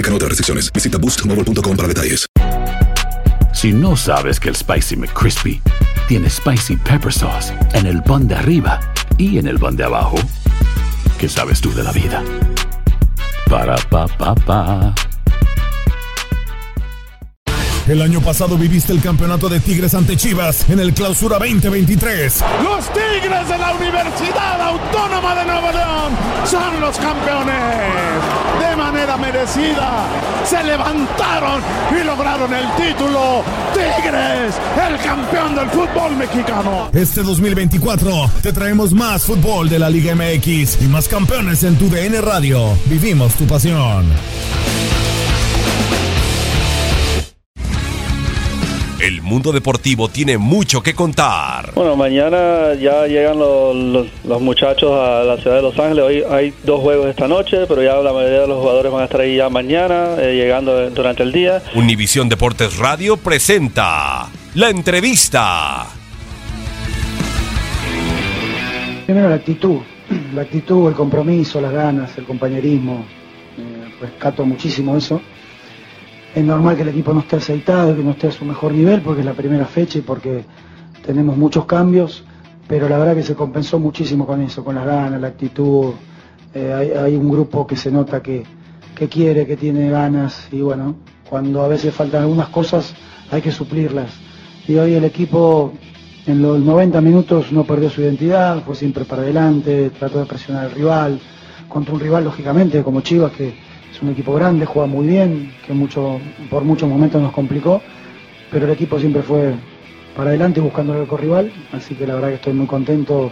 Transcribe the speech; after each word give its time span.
Aplican 0.00 0.14
otras 0.14 0.30
restricciones. 0.30 0.72
Visita 0.72 0.96
boostmobile.com 0.96 1.76
para 1.76 1.88
detalles. 1.88 2.26
Si 3.52 3.70
no 3.70 3.96
sabes 3.96 4.40
que 4.40 4.48
el 4.48 4.56
Spicy 4.56 4.96
McCrispy 4.96 5.60
tiene 6.08 6.30
Spicy 6.30 6.76
Pepper 6.76 7.12
Sauce 7.12 7.52
en 7.74 7.84
el 7.84 8.02
pan 8.02 8.26
de 8.26 8.34
arriba 8.34 8.80
y 9.18 9.36
en 9.36 9.46
el 9.46 9.58
pan 9.58 9.76
de 9.76 9.84
abajo, 9.84 10.16
¿qué 11.18 11.28
sabes 11.28 11.60
tú 11.60 11.70
de 11.74 11.82
la 11.82 11.92
vida? 11.92 12.24
Para, 13.50 13.76
pa, 13.90 14.06
pa, 14.06 14.34
pa. 14.34 14.94
El 17.86 18.00
año 18.00 18.22
pasado 18.22 18.56
viviste 18.56 18.94
el 18.94 19.02
campeonato 19.02 19.50
de 19.50 19.60
Tigres 19.60 19.92
ante 19.92 20.16
Chivas 20.16 20.70
en 20.70 20.80
el 20.80 20.94
Clausura 20.94 21.38
2023. 21.38 22.42
Los 22.64 22.90
Tigres 22.90 23.48
de 23.48 23.58
la 23.58 23.74
Universidad 23.74 24.62
Autónoma 24.62 25.34
de 25.34 25.44
Nuevo 25.44 25.70
León 25.72 26.29
son 26.50 26.80
los 26.80 26.96
campeones. 26.98 27.54
De 28.58 28.76
manera 28.76 29.16
merecida 29.16 30.06
se 30.44 30.62
levantaron 30.64 31.62
y 31.98 32.04
lograron 32.04 32.52
el 32.52 32.66
título. 32.74 33.44
Tigres, 33.72 34.54
el 34.88 34.98
campeón 34.98 35.54
del 35.54 35.68
fútbol 35.70 36.16
mexicano. 36.16 36.90
Este 36.92 37.22
2024 37.22 38.30
te 38.42 38.52
traemos 38.52 38.92
más 38.92 39.22
fútbol 39.22 39.68
de 39.68 39.78
la 39.78 39.88
Liga 39.88 40.14
MX 40.16 40.82
y 40.82 40.88
más 40.88 41.08
campeones 41.08 41.62
en 41.62 41.76
tu 41.76 41.88
DN 41.88 42.20
Radio. 42.20 42.76
Vivimos 42.86 43.34
tu 43.34 43.46
pasión. 43.46 44.06
El 49.00 49.22
mundo 49.22 49.50
deportivo 49.50 50.10
tiene 50.10 50.36
mucho 50.36 50.82
que 50.82 50.94
contar. 50.94 51.72
Bueno, 51.74 51.96
mañana 51.96 52.74
ya 52.74 53.06
llegan 53.06 53.38
los, 53.38 53.74
los, 53.74 54.06
los, 54.24 54.42
muchachos 54.42 54.92
a 54.92 55.24
la 55.24 55.38
ciudad 55.38 55.56
de 55.56 55.62
Los 55.62 55.78
Ángeles. 55.78 56.04
Hoy 56.04 56.22
hay 56.30 56.52
dos 56.64 56.82
juegos 56.82 57.06
esta 57.06 57.26
noche, 57.26 57.64
pero 57.66 57.82
ya 57.82 57.94
la 57.94 58.12
mayoría 58.12 58.40
de 58.40 58.48
los 58.48 58.58
jugadores 58.60 58.92
van 58.92 59.00
a 59.00 59.04
estar 59.04 59.22
ahí 59.22 59.36
ya 59.36 59.48
mañana, 59.48 60.16
eh, 60.18 60.34
llegando 60.34 60.90
durante 60.90 61.22
el 61.22 61.32
día. 61.32 61.62
Univisión 61.74 62.28
Deportes 62.28 62.76
Radio 62.76 63.16
presenta 63.16 64.28
la 64.54 64.68
entrevista. 64.68 65.86
Primero 69.06 69.30
la 69.30 69.36
actitud, 69.36 69.78
la 70.34 70.42
actitud, 70.42 70.88
el 70.90 70.94
compromiso, 70.94 71.58
las 71.58 71.72
ganas, 71.72 72.18
el 72.18 72.24
compañerismo. 72.24 73.06
Eh, 73.56 73.94
rescato 73.98 74.44
muchísimo 74.44 74.94
eso 74.94 75.22
es 76.34 76.44
normal 76.44 76.76
que 76.76 76.82
el 76.82 76.88
equipo 76.88 77.12
no 77.12 77.20
esté 77.20 77.36
aceitado, 77.36 77.96
que 77.96 78.02
no 78.02 78.12
esté 78.12 78.28
a 78.28 78.32
su 78.32 78.44
mejor 78.44 78.72
nivel, 78.72 79.00
porque 79.02 79.20
es 79.20 79.26
la 79.26 79.34
primera 79.34 79.66
fecha 79.66 79.98
y 79.98 80.02
porque 80.02 80.44
tenemos 81.04 81.36
muchos 81.36 81.64
cambios, 81.64 82.24
pero 82.68 82.88
la 82.88 82.98
verdad 82.98 83.14
que 83.14 83.22
se 83.22 83.34
compensó 83.34 83.78
muchísimo 83.80 84.26
con 84.26 84.40
eso, 84.42 84.64
con 84.64 84.76
las 84.76 84.86
ganas, 84.86 85.20
la 85.20 85.28
actitud. 85.28 85.92
Eh, 86.54 86.96
hay, 87.00 87.16
un 87.16 87.28
grupo 87.28 87.66
que 87.66 87.76
se 87.76 87.90
nota 87.90 88.22
que, 88.22 88.44
que 88.94 89.08
quiere, 89.08 89.46
que 89.46 89.56
tiene 89.56 89.90
ganas 89.90 90.48
y 90.52 90.60
bueno, 90.60 90.96
cuando 91.28 91.62
a 91.62 91.68
veces 91.68 91.94
faltan 91.94 92.22
algunas 92.22 92.48
cosas 92.48 92.94
hay 93.30 93.42
que 93.42 93.52
suplirlas. 93.52 94.10
Y 94.66 94.76
hoy 94.76 94.94
el 94.94 95.04
equipo 95.04 95.72
en 96.26 96.42
los 96.42 96.60
90 96.60 97.00
minutos 97.00 97.50
no 97.50 97.64
perdió 97.64 97.90
su 97.90 98.02
identidad, 98.02 98.62
fue 98.64 98.74
siempre 98.74 99.04
para 99.04 99.22
adelante, 99.22 99.90
trató 99.98 100.20
de 100.20 100.26
presionar 100.26 100.66
al 100.66 100.72
rival, 100.72 101.20
contra 101.68 101.94
un 101.94 102.00
rival 102.00 102.24
lógicamente 102.24 102.82
como 102.82 103.00
Chivas 103.00 103.32
que 103.32 103.69
es 103.92 104.02
un 104.02 104.10
equipo 104.10 104.34
grande, 104.34 104.66
juega 104.66 104.86
muy 104.86 105.06
bien, 105.06 105.52
que 105.66 105.72
mucho, 105.72 106.20
por 106.48 106.64
muchos 106.64 106.88
momentos 106.88 107.20
nos 107.20 107.32
complicó, 107.32 107.82
pero 108.50 108.66
el 108.66 108.72
equipo 108.72 108.98
siempre 108.98 109.22
fue 109.22 109.54
para 110.16 110.30
adelante 110.30 110.60
buscando 110.60 110.94
el 110.94 111.06
rival, 111.06 111.52
así 111.72 111.94
que 111.94 112.06
la 112.06 112.14
verdad 112.14 112.28
que 112.28 112.34
estoy 112.36 112.52
muy 112.52 112.66
contento 112.66 113.30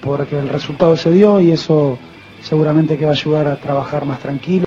porque 0.00 0.38
el 0.38 0.48
resultado 0.48 0.96
se 0.96 1.10
dio 1.10 1.40
y 1.40 1.50
eso 1.52 1.98
seguramente 2.42 2.96
que 2.96 3.04
va 3.04 3.12
a 3.12 3.14
ayudar 3.14 3.46
a 3.48 3.56
trabajar 3.56 4.04
más 4.04 4.20
tranquilo. 4.20 4.66